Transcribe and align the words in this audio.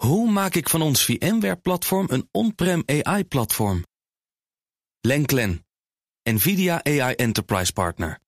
Hoe 0.00 0.30
maak 0.30 0.54
ik 0.54 0.68
van 0.68 0.82
ons 0.82 1.04
VMware-platform 1.04 2.06
een 2.10 2.28
on-prem 2.30 2.82
AI-platform? 2.86 3.84
Lenklen, 5.00 5.66
NVIDIA 6.22 6.84
AI 6.84 7.14
Enterprise 7.14 7.72
Partner. 7.72 8.18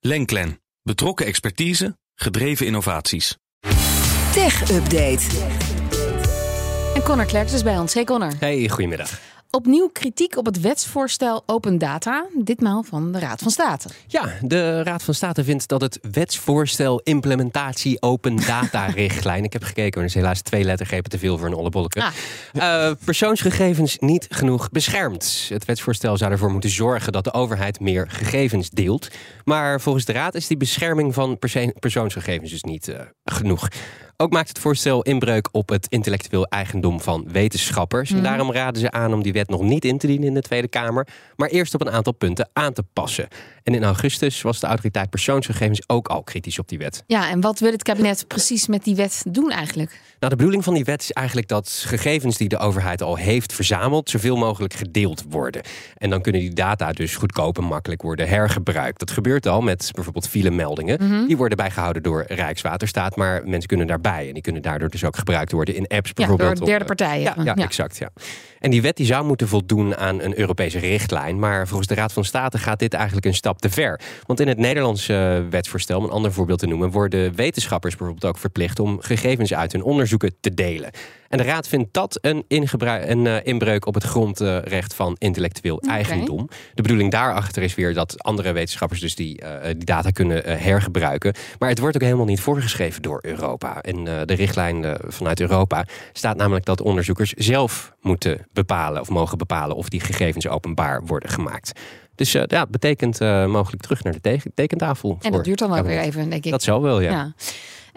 Lenklen, 0.00 0.60
betrokken 0.82 1.26
expertise, 1.26 1.98
gedreven 2.14 2.66
innovaties. 2.66 3.36
Tech 4.32 4.70
Update. 4.70 5.26
En 6.94 7.02
Connor 7.02 7.26
Klerks 7.26 7.52
is 7.52 7.62
bij 7.62 7.78
ons. 7.78 7.94
Hey 7.94 8.04
Connor. 8.04 8.32
Hey, 8.38 8.68
goedemiddag. 8.68 9.20
Opnieuw 9.52 9.88
kritiek 9.92 10.36
op 10.36 10.46
het 10.46 10.60
wetsvoorstel 10.60 11.42
Open 11.46 11.78
Data, 11.78 12.26
ditmaal 12.34 12.82
van 12.82 13.12
de 13.12 13.18
Raad 13.18 13.40
van 13.40 13.50
State. 13.50 13.88
Ja, 14.06 14.32
de 14.40 14.82
Raad 14.82 15.02
van 15.02 15.14
State 15.14 15.44
vindt 15.44 15.68
dat 15.68 15.80
het 15.80 15.98
wetsvoorstel 16.12 17.00
implementatie 17.00 18.02
Open 18.02 18.36
Data 18.36 18.86
richtlijn. 19.04 19.44
Ik 19.44 19.52
heb 19.52 19.62
gekeken, 19.62 19.90
maar 19.90 20.02
er 20.02 20.08
is 20.08 20.14
helaas 20.14 20.40
twee 20.40 20.64
lettergrepen 20.64 21.10
te 21.10 21.18
veel 21.18 21.38
voor 21.38 21.46
een 21.46 21.54
ollebolleke. 21.54 22.02
Ah. 22.02 22.12
Eh, 22.52 22.96
persoonsgegevens 23.04 23.98
niet 23.98 24.26
genoeg 24.28 24.70
beschermd. 24.70 25.46
Het 25.48 25.64
wetsvoorstel 25.64 26.16
zou 26.16 26.32
ervoor 26.32 26.50
moeten 26.50 26.70
zorgen 26.70 27.12
dat 27.12 27.24
de 27.24 27.32
overheid 27.32 27.80
meer 27.80 28.10
gegevens 28.10 28.70
deelt. 28.70 29.08
Maar 29.44 29.80
volgens 29.80 30.04
de 30.04 30.12
Raad 30.12 30.34
is 30.34 30.46
die 30.46 30.56
bescherming 30.56 31.14
van 31.14 31.38
persoonsgegevens 31.78 32.50
dus 32.50 32.62
niet 32.62 32.88
eh, 32.88 33.00
genoeg. 33.24 33.68
Ook 34.20 34.32
maakt 34.32 34.48
het 34.48 34.58
voorstel 34.58 35.02
inbreuk 35.02 35.48
op 35.52 35.68
het 35.68 35.86
intellectueel 35.88 36.46
eigendom 36.46 37.00
van 37.00 37.24
wetenschappers. 37.32 38.10
En 38.10 38.22
daarom 38.22 38.52
raden 38.52 38.80
ze 38.80 38.90
aan 38.90 39.12
om 39.12 39.22
die 39.22 39.32
wet 39.32 39.48
nog 39.48 39.62
niet 39.62 39.84
in 39.84 39.98
te 39.98 40.06
dienen 40.06 40.28
in 40.28 40.34
de 40.34 40.40
Tweede 40.40 40.68
Kamer, 40.68 41.06
maar 41.36 41.48
eerst 41.48 41.74
op 41.74 41.80
een 41.80 41.90
aantal 41.90 42.12
punten 42.12 42.48
aan 42.52 42.72
te 42.72 42.82
passen. 42.92 43.28
En 43.62 43.74
in 43.74 43.84
augustus 43.84 44.42
was 44.42 44.60
de 44.60 44.66
autoriteit 44.66 45.10
persoonsgegevens 45.10 45.88
ook 45.88 46.08
al 46.08 46.22
kritisch 46.22 46.58
op 46.58 46.68
die 46.68 46.78
wet. 46.78 47.04
Ja, 47.06 47.30
en 47.30 47.40
wat 47.40 47.58
wil 47.58 47.72
het 47.72 47.82
kabinet 47.82 48.24
precies 48.28 48.66
met 48.66 48.84
die 48.84 48.94
wet 48.94 49.22
doen 49.28 49.50
eigenlijk? 49.50 49.90
Nou, 49.90 50.32
de 50.32 50.36
bedoeling 50.36 50.64
van 50.64 50.74
die 50.74 50.84
wet 50.84 51.02
is 51.02 51.12
eigenlijk 51.12 51.48
dat 51.48 51.82
gegevens 51.86 52.36
die 52.36 52.48
de 52.48 52.58
overheid 52.58 53.02
al 53.02 53.16
heeft 53.16 53.52
verzameld, 53.52 54.10
zoveel 54.10 54.36
mogelijk 54.36 54.74
gedeeld 54.74 55.24
worden. 55.28 55.62
En 55.96 56.10
dan 56.10 56.22
kunnen 56.22 56.40
die 56.40 56.54
data 56.54 56.92
dus 56.92 57.16
goedkoop 57.16 57.58
en 57.58 57.64
makkelijk 57.64 58.02
worden 58.02 58.28
hergebruikt. 58.28 58.98
Dat 58.98 59.10
gebeurt 59.10 59.46
al 59.46 59.60
met 59.60 59.90
bijvoorbeeld 59.92 60.28
filemeldingen. 60.28 61.26
Die 61.26 61.36
worden 61.36 61.56
bijgehouden 61.56 62.02
door 62.02 62.24
Rijkswaterstaat, 62.28 63.16
maar 63.16 63.42
mensen 63.44 63.68
kunnen 63.68 63.86
daarbij. 63.86 64.09
En 64.18 64.32
die 64.32 64.42
kunnen 64.42 64.62
daardoor 64.62 64.88
dus 64.88 65.04
ook 65.04 65.16
gebruikt 65.16 65.52
worden 65.52 65.74
in 65.74 65.86
apps 65.86 66.08
Ja, 66.08 66.14
bijvoorbeeld. 66.14 66.56
door 66.56 66.66
derde 66.66 66.80
eh, 66.80 66.86
partijen. 66.86 67.22
Ja, 67.22 67.34
ja, 67.36 67.52
Ja. 67.56 67.64
exact. 67.64 67.96
Ja. 67.98 68.10
En 68.58 68.70
die 68.70 68.82
wet 68.82 68.96
die 68.96 69.06
zou 69.06 69.24
moeten 69.24 69.48
voldoen 69.48 69.96
aan 69.96 70.20
een 70.20 70.38
Europese 70.38 70.78
richtlijn. 70.78 71.38
Maar 71.38 71.66
volgens 71.68 71.88
de 71.88 71.94
Raad 71.94 72.12
van 72.12 72.24
State 72.24 72.58
gaat 72.58 72.78
dit 72.78 72.94
eigenlijk 72.94 73.26
een 73.26 73.34
stap 73.34 73.60
te 73.60 73.70
ver. 73.70 74.00
Want 74.26 74.40
in 74.40 74.48
het 74.48 74.58
Nederlandse 74.58 75.14
eh, 75.44 75.50
wetsvoorstel, 75.50 75.98
om 75.98 76.04
een 76.04 76.10
ander 76.10 76.32
voorbeeld 76.32 76.58
te 76.58 76.66
noemen, 76.66 76.90
worden 76.90 77.34
wetenschappers 77.34 77.96
bijvoorbeeld 77.96 78.32
ook 78.34 78.38
verplicht 78.38 78.78
om 78.80 79.00
gegevens 79.00 79.54
uit 79.54 79.72
hun 79.72 79.82
onderzoeken 79.82 80.34
te 80.40 80.54
delen. 80.54 80.90
En 81.30 81.38
de 81.38 81.44
Raad 81.44 81.68
vindt 81.68 81.92
dat 81.94 82.18
een, 82.20 82.44
een 82.48 83.26
eh, 83.26 83.36
inbreuk 83.42 83.86
op 83.86 83.94
het 83.94 84.02
grondrecht 84.04 84.94
van 84.94 85.16
intellectueel 85.18 85.80
eigendom. 85.80 86.48
De 86.74 86.82
bedoeling 86.82 87.10
daarachter 87.10 87.62
is 87.62 87.74
weer 87.74 87.94
dat 87.94 88.22
andere 88.22 88.52
wetenschappers 88.52 89.00
dus 89.00 89.14
die, 89.14 89.40
eh, 89.40 89.64
die 89.76 89.84
data 89.84 90.10
kunnen 90.10 90.44
eh, 90.44 90.60
hergebruiken. 90.60 91.34
Maar 91.58 91.68
het 91.68 91.78
wordt 91.78 91.96
ook 91.96 92.02
helemaal 92.02 92.24
niet 92.24 92.40
voorgeschreven 92.40 93.02
door 93.02 93.18
Europa. 93.22 93.82
In 93.82 94.06
eh, 94.06 94.20
de 94.24 94.34
richtlijn 94.34 94.84
eh, 94.84 94.94
vanuit 95.06 95.40
Europa 95.40 95.84
staat 96.12 96.36
namelijk 96.36 96.64
dat 96.64 96.80
onderzoekers 96.80 97.32
zelf 97.32 97.92
moeten 98.00 98.46
bepalen 98.52 99.00
of 99.00 99.08
mogen 99.08 99.38
bepalen 99.38 99.76
of 99.76 99.88
die 99.88 100.00
gegevens 100.00 100.48
openbaar 100.48 101.02
worden 101.06 101.28
gemaakt. 101.28 101.80
Dus 102.14 102.34
eh, 102.34 102.42
ja, 102.46 102.66
betekent 102.66 103.20
eh, 103.20 103.46
mogelijk 103.46 103.82
terug 103.82 104.02
naar 104.02 104.12
de 104.12 104.20
teken- 104.20 104.52
tekentafel. 104.54 105.18
En 105.20 105.32
dat 105.32 105.44
duurt 105.44 105.58
dan 105.58 105.78
ook 105.78 105.86
weer 105.86 106.00
even, 106.00 106.30
denk 106.30 106.44
ik. 106.44 106.50
Dat 106.50 106.62
zal 106.62 106.82
wel, 106.82 107.00
ja. 107.00 107.10
Ja. 107.10 107.32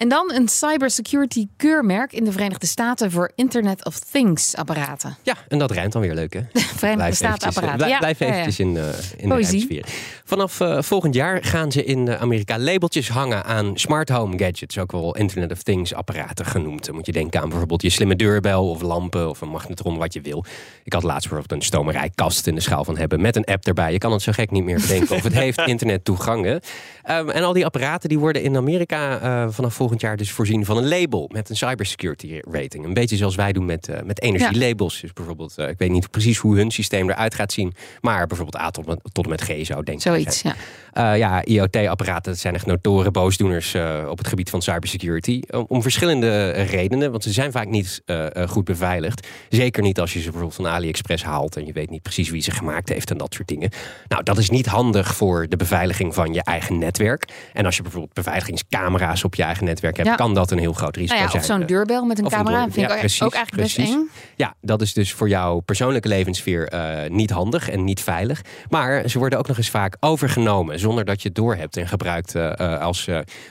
En 0.03 0.09
dan 0.09 0.31
een 0.33 0.47
cybersecurity 0.47 1.47
keurmerk 1.57 2.13
in 2.13 2.23
de 2.23 2.31
Verenigde 2.31 2.67
Staten 2.67 3.11
voor 3.11 3.31
Internet 3.35 3.85
of 3.85 3.99
Things 3.99 4.55
apparaten. 4.55 5.15
Ja, 5.21 5.35
en 5.47 5.57
dat 5.57 5.71
rijmt 5.71 5.91
dan 5.93 6.01
weer 6.01 6.13
leuk, 6.13 6.33
hè? 6.33 6.39
Verenigde 6.53 6.95
Blijf 6.95 7.15
Staten 7.15 7.33
eventjes, 7.47 7.55
eh, 7.55 7.57
apparaten. 7.57 7.77
blij- 7.77 7.89
Ja, 7.89 7.97
blijf 7.97 8.19
ja, 8.19 8.25
ja. 8.25 8.31
eventjes 8.31 8.59
in, 8.59 8.77
eh 8.77 8.83
in 9.17 9.29
de 9.29 9.35
rijmsfeer. 9.35 9.85
Vanaf 10.25 10.59
eh, 10.59 10.81
volgend 10.81 11.15
jaar 11.15 11.43
gaan 11.43 11.71
ze 11.71 11.83
in 11.83 12.17
Amerika 12.17 12.59
labeltjes 12.59 13.09
hangen 13.09 13.43
aan 13.45 13.77
smart 13.77 14.09
home 14.09 14.37
gadgets. 14.37 14.77
Ook 14.77 14.91
wel 14.91 15.15
Internet 15.15 15.51
of 15.51 15.63
Things 15.63 15.93
apparaten 15.93 16.45
genoemd. 16.45 16.85
Dan 16.85 16.95
moet 16.95 17.05
je 17.05 17.11
denken 17.11 17.41
aan 17.41 17.49
bijvoorbeeld 17.49 17.81
je 17.81 17.89
slimme 17.89 18.15
deurbel 18.15 18.69
of 18.69 18.81
lampen 18.81 19.29
of 19.29 19.41
een 19.41 19.49
magnetron, 19.49 19.97
wat 19.97 20.13
je 20.13 20.21
wil. 20.21 20.45
Ik 20.83 20.93
had 20.93 21.03
laatst 21.03 21.29
bijvoorbeeld 21.29 21.59
een 21.61 21.65
stomerijkast 21.67 22.47
in 22.47 22.55
de 22.55 22.61
schaal 22.61 22.83
van 22.83 22.97
hebben 22.97 23.21
met 23.21 23.35
een 23.35 23.45
app 23.45 23.65
erbij. 23.65 23.91
Je 23.91 23.97
kan 23.97 24.11
het 24.11 24.21
zo 24.21 24.31
gek 24.31 24.51
niet 24.51 24.63
meer 24.63 24.79
bedenken 24.81 25.15
of 25.15 25.23
het 25.23 25.33
heeft 25.43 25.59
internettoegangen. 25.65 26.61
Ehm, 27.03 27.29
en 27.29 27.43
al 27.43 27.53
die 27.53 27.65
apparaten 27.65 28.09
die 28.09 28.19
worden 28.19 28.41
in 28.43 28.57
Amerika 28.57 29.49
vanaf 29.51 29.73
volgend 29.73 29.92
jaar 30.01 30.17
dus 30.17 30.31
voorzien 30.31 30.65
van 30.65 30.77
een 30.77 30.87
label 30.87 31.29
met 31.33 31.49
een 31.49 31.55
cybersecurity 31.55 32.39
rating. 32.51 32.85
Een 32.85 32.93
beetje 32.93 33.15
zoals 33.17 33.35
wij 33.35 33.51
doen 33.53 33.65
met, 33.65 33.87
eh, 33.87 34.01
met 34.01 34.21
energielabels. 34.21 34.99
Dus 35.01 35.13
bijvoorbeeld, 35.13 35.57
eh, 35.57 35.69
ik 35.69 35.77
weet 35.77 35.89
niet 35.91 36.11
precies 36.11 36.37
hoe 36.37 36.57
hun 36.57 36.71
systeem 36.71 37.09
eruit 37.09 37.35
gaat 37.35 37.51
zien, 37.51 37.73
maar 38.01 38.27
bijvoorbeeld 38.27 38.63
A 38.63 38.69
tot, 38.71 38.85
met- 38.85 38.99
tot 39.11 39.23
en 39.23 39.29
met 39.29 39.41
G 39.41 39.65
zou 39.65 39.83
denk 39.83 39.97
ik 39.97 40.03
Zoiets, 40.03 40.37
zijn. 40.39 40.55
ja. 40.93 41.11
Eh, 41.13 41.17
ja, 41.17 41.45
IoT-apparaten 41.45 42.31
dat 42.31 42.41
zijn 42.41 42.53
echt 42.55 42.65
notoren 42.65 43.11
boosdoeners 43.11 43.75
op 44.07 44.17
het 44.17 44.27
gebied 44.27 44.49
van 44.49 44.61
cybersecurity. 44.61 45.41
Om, 45.49 45.65
om 45.67 45.81
verschillende 45.81 46.51
redenen, 46.51 47.11
want 47.11 47.23
ze 47.23 47.31
zijn 47.31 47.51
vaak 47.51 47.67
niet 47.67 48.01
goed 48.47 48.63
beveiligd. 48.65 49.27
Zeker 49.49 49.83
niet 49.83 49.99
als 49.99 50.13
je 50.13 50.19
ze 50.19 50.23
bijvoorbeeld 50.25 50.55
van 50.55 50.67
AliExpress 50.67 51.23
haalt 51.23 51.55
en 51.55 51.65
je 51.65 51.73
weet 51.73 51.89
niet 51.89 52.01
precies 52.01 52.29
wie 52.29 52.41
ze 52.41 52.51
gemaakt 52.51 52.89
heeft 52.89 53.11
en 53.11 53.17
dat 53.17 53.33
soort 53.33 53.47
dingen. 53.47 53.69
Nou, 54.07 54.23
dat 54.23 54.37
is 54.37 54.49
niet 54.49 54.65
handig 54.65 55.15
voor 55.15 55.47
de 55.49 55.55
beveiliging 55.55 56.13
van 56.13 56.33
je 56.33 56.43
eigen 56.43 56.77
netwerk. 56.77 57.27
En 57.53 57.65
als 57.65 57.75
je 57.75 57.81
bijvoorbeeld 57.81 58.13
beveiligingscamera's 58.13 59.23
op 59.23 59.35
je 59.35 59.43
eigen 59.43 59.65
netwerk 59.65 59.72
hebt, 59.81 59.97
Ja. 59.97 60.15
kan 60.15 60.33
dat 60.33 60.51
een 60.51 60.57
heel 60.57 60.73
groot 60.73 60.95
risico 60.95 61.15
Nou 61.19 61.29
ja, 61.31 61.37
of 61.39 61.45
zijn. 61.45 61.57
zo'n 61.59 61.67
deurbel 61.67 62.05
met 62.05 62.19
een 62.19 62.25
Of 62.25 62.31
camera. 62.31 62.61
vind 62.61 62.75
ik 62.77 62.81
ja, 62.87 62.93
ook, 62.93 62.99
precies, 62.99 63.21
ook 63.23 63.33
eigenlijk 63.33 63.63
best 63.63 63.75
precies. 63.75 63.93
eng. 63.95 64.09
Ja, 64.35 64.55
dat 64.61 64.81
is 64.81 64.93
dus 64.93 65.13
voor 65.13 65.29
jouw 65.29 65.59
persoonlijke 65.59 66.07
levenssfeer 66.07 66.67
eh, 66.67 67.09
niet 67.09 67.29
handig 67.29 67.69
en 67.69 67.83
niet 67.83 68.01
veilig. 68.01 68.41
Maar 68.69 69.09
ze 69.09 69.19
worden 69.19 69.39
ook 69.39 69.47
nog 69.47 69.57
eens 69.57 69.69
vaak 69.69 69.97
overgenomen 69.99 70.79
zonder 70.79 71.05
dat 71.05 71.21
je 71.21 71.27
het 71.27 71.37
doorhebt 71.37 71.77
en 71.77 71.87
gebruikt 71.87 72.35
eh, 72.35 72.59
eh, 72.59 72.81
als 72.81 73.07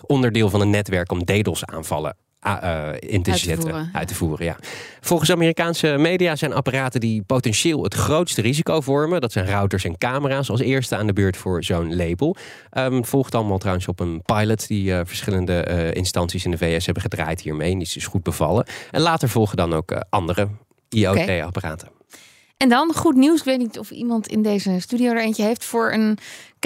onderdeel 0.06 0.50
van 0.50 0.61
een 0.61 0.71
netwerk 0.71 1.12
om 1.12 1.25
DDoS-aanvallen 1.25 2.11
ah, 2.11 2.16
eh, 2.42 2.88
in 2.98 3.22
te 3.22 3.30
Uit 3.30 3.41
te 3.41 3.44
zetten, 3.44 3.70
voeren, 3.70 3.91
uit 3.92 4.08
te 4.08 4.14
voeren. 4.14 4.47
Ja. 4.47 4.56
Volgens 5.00 5.30
Amerikaanse 5.30 5.97
media 5.98 6.36
zijn 6.36 6.53
apparaten 6.53 7.00
die 7.00 7.22
potentieel 7.22 7.82
het 7.82 7.94
grootste 7.94 8.41
risico 8.41 8.80
vormen. 8.80 9.20
Dat 9.20 9.32
zijn 9.32 9.47
routers 9.47 9.84
en 9.84 9.98
camera's 9.98 10.50
als 10.50 10.60
eerste 10.60 10.97
aan 10.97 11.06
de 11.06 11.12
beurt 11.12 11.36
voor 11.36 11.64
zo'n 11.64 11.97
label. 11.97 12.36
Het 12.70 13.08
volgt 13.08 13.34
allemaal 13.34 13.58
trouwens 13.58 13.88
op 13.88 14.00
een 14.00 14.22
pilot 14.22 14.69
die 14.69 14.94
eh, 14.94 15.00
verschillende 15.04 15.62
eh, 15.62 15.94
instanties 15.94 16.44
in 16.44 16.50
de 16.50 16.58
VS 16.58 16.84
hebben 16.84 17.02
gedraaid 17.02 17.41
hiermee. 17.41 17.70
En 17.70 17.78
die 17.78 17.86
is 17.86 17.92
dus 17.92 18.06
goed 18.06 18.22
bevallen. 18.22 18.66
En 18.91 19.00
later 19.00 19.28
volgen 19.28 19.56
dan 19.56 19.72
ook 19.72 20.02
andere 20.10 20.48
IoT-apparaten. 20.88 21.88
En 22.56 22.69
dan 22.69 22.94
goed 22.94 23.16
nieuws. 23.16 23.38
Ik 23.38 23.44
weet 23.44 23.58
niet 23.58 23.78
of 23.78 23.91
iemand 23.91 24.26
in 24.26 24.42
deze 24.42 24.81
studio 24.81 25.10
er 25.10 25.20
eentje 25.20 25.42
heeft 25.42 25.64
voor 25.64 25.92
een 25.92 26.19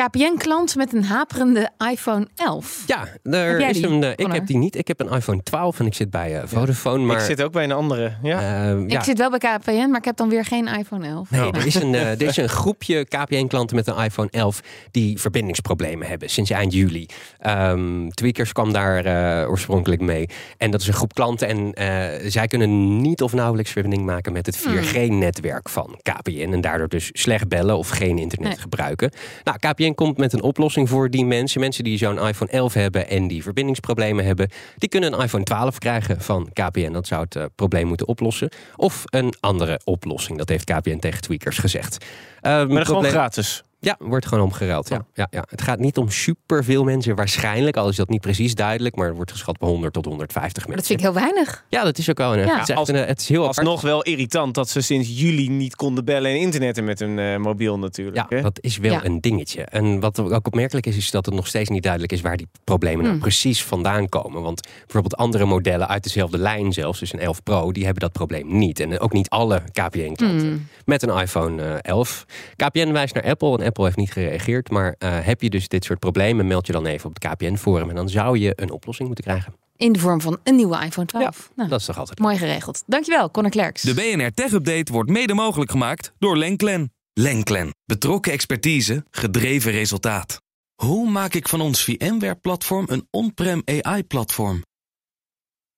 KPN-klant 0.04 0.76
met 0.76 0.92
een 0.92 1.04
haperende 1.04 1.70
iPhone 1.90 2.26
11. 2.34 2.82
Ja, 2.86 3.06
er 3.22 3.60
Heb 3.60 3.70
is 3.70 3.82
een, 3.82 4.02
eh, 4.04 4.10
ik 4.16 4.32
heb 4.32 4.46
die 4.46 4.56
niet. 4.56 4.76
Ik 4.76 4.88
heb 4.88 5.00
een 5.00 5.08
iPhone 5.12 5.42
12 5.42 5.78
en 5.80 5.86
ik 5.86 5.94
zit 5.94 6.10
bij 6.10 6.40
eh, 6.40 6.42
Vodafone. 6.46 7.04
Maar 7.04 7.16
ik 7.16 7.22
zit 7.24 7.42
ook 7.42 7.52
bij 7.52 7.64
een 7.64 7.72
andere. 7.72 8.12
Ja. 8.22 8.38
eh, 8.40 8.88
ja. 8.88 8.98
Ik 8.98 9.04
zit 9.04 9.18
wel 9.18 9.30
bij 9.30 9.38
KPN, 9.38 9.88
maar 9.90 9.98
ik 9.98 10.04
heb 10.04 10.16
dan 10.16 10.28
weer 10.28 10.44
geen 10.44 10.66
iPhone 10.66 11.06
11. 11.06 11.30
Nee, 11.30 11.52
er 11.52 11.66
is, 11.66 11.74
een, 11.74 11.94
eh, 11.94 12.10
er 12.20 12.22
is 12.22 12.36
een 12.36 12.48
groepje 12.48 13.04
KPN-klanten 13.04 13.76
met 13.76 13.86
een 13.86 13.96
iPhone 13.96 14.28
11 14.30 14.60
die 14.90 15.20
verbindingsproblemen 15.20 16.08
hebben 16.08 16.30
sinds 16.30 16.50
eind 16.50 16.72
juli. 16.72 17.06
Ehm 17.38 18.08
Tweakers 18.08 18.52
kwam 18.52 18.72
daar 18.72 19.04
oorspronkelijk 19.48 20.00
mee. 20.00 20.28
En 20.58 20.70
dat 20.70 20.80
is 20.80 20.86
een 20.86 20.94
groep 20.94 21.14
klanten 21.14 21.48
en 21.48 21.72
eh, 21.72 22.30
zij 22.30 22.46
kunnen 22.46 23.00
niet 23.00 23.22
of 23.22 23.32
nauwelijks 23.32 23.70
verbinding 23.70 24.04
maken 24.06 24.32
met 24.32 24.46
het 24.46 24.58
4G-netwerk 24.58 25.68
van 25.68 25.98
KPN. 26.02 26.50
En 26.52 26.60
daardoor 26.60 26.88
dus 26.88 27.10
slecht 27.12 27.48
bellen 27.48 27.76
of 27.78 27.88
geen 27.88 28.18
internet 28.18 28.48
Nee. 28.48 28.58
gebruiken. 28.58 29.10
Nou, 29.44 29.58
KPN 29.58 29.85
komt 29.94 30.16
met 30.16 30.32
een 30.32 30.42
oplossing 30.42 30.88
voor 30.88 31.10
die 31.10 31.24
mensen. 31.24 31.60
Mensen 31.60 31.84
die 31.84 31.98
zo'n 31.98 32.18
iPhone 32.18 32.50
11 32.50 32.74
hebben 32.74 33.08
en 33.08 33.28
die 33.28 33.42
verbindingsproblemen 33.42 34.24
hebben, 34.24 34.50
die 34.76 34.88
kunnen 34.88 35.12
een 35.12 35.20
iPhone 35.20 35.44
12 35.44 35.78
krijgen 35.78 36.20
van 36.20 36.48
KPN. 36.52 36.92
Dat 36.92 37.06
zou 37.06 37.22
het 37.22 37.36
eh, 37.36 37.44
probleem 37.54 37.86
moeten 37.86 38.08
oplossen. 38.08 38.48
Of 38.76 39.02
een 39.04 39.34
andere 39.40 39.80
oplossing. 39.84 40.38
Dat 40.38 40.48
heeft 40.48 40.64
KPN 40.64 40.98
tegen 40.98 41.20
Tweakers 41.20 41.58
gezegd. 41.58 42.04
Ehm, 42.40 42.72
Maar 42.72 42.86
gewoon 42.86 43.04
gratis. 43.04 43.64
Ja, 43.86 43.96
wordt 43.98 44.26
gewoon 44.26 44.44
omgeruild. 44.44 44.88
Ja. 44.88 45.06
Ja, 45.14 45.26
ja. 45.30 45.44
Het 45.48 45.62
gaat 45.62 45.78
niet 45.78 45.96
om 45.98 46.10
superveel 46.10 46.84
mensen 46.84 47.16
waarschijnlijk, 47.16 47.76
al 47.76 47.88
is 47.88 47.96
dat 47.96 48.08
niet 48.08 48.20
precies 48.20 48.54
duidelijk, 48.54 48.96
maar 48.96 49.06
er 49.06 49.14
wordt 49.14 49.30
geschat 49.30 49.58
bij 49.58 49.68
100 49.68 49.92
tot 49.92 50.04
150 50.04 50.66
Maar 50.66 50.76
dat 50.76 50.86
mensen. 50.86 50.86
vind 50.86 51.00
ik 51.00 51.22
heel 51.22 51.32
weinig. 51.34 51.64
Ja, 51.68 51.84
dat 51.84 51.98
is 51.98 52.10
ook 52.10 52.18
wel 52.18 52.32
een. 52.36 52.38
Ja. 52.46 52.58
Het 52.58 52.68
is, 52.68 52.74
Als- 52.74 52.88
een, 52.88 52.94
het 52.94 53.20
is 53.20 53.28
heel 53.28 53.40
apart. 53.42 53.58
Alsnog 53.58 53.80
wel 53.80 54.02
irritant 54.02 54.54
dat 54.54 54.68
ze 54.68 54.80
sinds 54.80 55.08
juli 55.20 55.48
niet 55.48 55.76
konden 55.76 56.04
bellen 56.04 56.30
en 56.30 56.36
internetten 56.38 56.84
met 56.84 56.98
hun 56.98 57.18
eh, 57.18 57.36
mobiel 57.36 57.78
natuurlijk. 57.78 58.16
Ja, 58.16 58.26
hè? 58.28 58.42
dat 58.42 58.58
is 58.60 58.76
wel 58.78 58.92
Ja. 58.92 59.04
een 59.04 59.20
dingetje. 59.20 59.62
En 59.62 60.00
wat 60.00 60.18
ook 60.20 60.46
opmerkelijk 60.46 60.86
is, 60.86 60.96
is 60.96 61.10
dat 61.10 61.26
het 61.26 61.34
nog 61.34 61.46
steeds 61.46 61.68
niet 61.70 61.82
duidelijk 61.82 62.12
is 62.12 62.20
waar 62.20 62.36
die 62.36 62.48
problemen 62.64 62.98
nou 62.98 63.10
Hmm. 63.10 63.20
precies 63.20 63.64
vandaan 63.64 64.08
komen. 64.08 64.42
Want 64.42 64.60
bijvoorbeeld 64.80 65.16
andere 65.16 65.44
modellen 65.44 65.88
uit 65.88 66.02
dezelfde 66.02 66.38
lijn 66.38 66.72
zelfs, 66.72 66.98
dus 66.98 67.12
een 67.12 67.20
11 67.20 67.42
Pro, 67.42 67.72
die 67.72 67.84
hebben 67.84 68.02
dat 68.02 68.12
probleem 68.12 68.58
niet. 68.58 68.80
En 68.80 69.00
ook 69.00 69.12
niet 69.12 69.28
alle 69.28 69.62
KPN-klanten 69.72 70.48
Hmm. 70.48 70.66
met 70.84 71.02
een 71.02 71.18
iPhone 71.20 71.62
eh, 71.62 71.74
11. 71.80 72.24
KPN 72.56 72.92
wijst 72.92 73.14
naar 73.14 73.24
Apple 73.24 73.58
en 73.58 73.64
Apple 73.66 73.75
heeft 73.84 73.96
niet 73.96 74.12
gereageerd. 74.12 74.70
Maar 74.70 74.94
eh, 74.98 75.18
heb 75.20 75.42
je 75.42 75.50
dus 75.50 75.68
dit 75.68 75.84
soort 75.84 75.98
problemen, 75.98 76.46
meld 76.46 76.66
je 76.66 76.72
dan 76.72 76.86
even 76.86 77.08
op 77.08 77.14
het 77.20 77.32
KPN-forum 77.32 77.88
en 77.88 77.94
dan 77.94 78.08
zou 78.08 78.38
je 78.38 78.52
een 78.56 78.70
oplossing 78.70 79.06
moeten 79.08 79.24
krijgen. 79.24 79.54
In 79.76 79.92
de 79.92 79.98
vorm 79.98 80.20
van 80.20 80.38
een 80.44 80.56
nieuwe 80.56 80.84
iPhone 80.84 81.06
12. 81.06 81.50
nou, 81.56 81.68
Dat 81.68 81.80
is 81.80 81.86
toch 81.86 81.98
altijd. 81.98 82.18
mooi 82.18 82.36
geregeld. 82.38 82.82
Dankjewel, 82.86 83.30
Conor 83.30 83.50
Klerks. 83.50 83.82
De 83.82 83.94
BNR 83.94 84.32
Tech 84.32 84.52
Update 84.52 84.92
wordt 84.92 85.10
mede 85.10 85.34
mogelijk 85.34 85.70
gemaakt 85.70 86.12
door 86.18 86.36
Lenklen. 86.36 86.92
Lenklen. 87.12 87.74
Betrokken 87.84 88.32
expertise, 88.32 89.04
gedreven 89.10 89.72
resultaat. 89.72 90.40
Hoe 90.74 91.10
maak 91.10 91.34
ik 91.34 91.48
van 91.48 91.60
ons 91.60 91.84
VMware-platform 91.84 92.84
een 92.88 93.06
on-prem 93.10 93.62
AI-platform? 93.64 94.62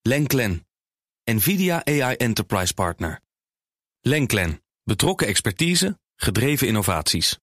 Lenklen. 0.03 0.67
NVIDIA 1.25 1.85
AI 1.85 2.15
Enterprise 2.17 2.75
Partner. 2.75 3.21
Lenklen. 4.00 4.62
Betrokken 4.85 5.27
expertise, 5.27 5.99
gedreven 6.17 6.67
innovaties. 6.67 7.39